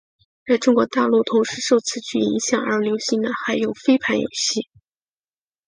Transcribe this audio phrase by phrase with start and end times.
[0.47, 4.67] 在中国大陆同时受此剧影响而流行的还有飞盘游戏。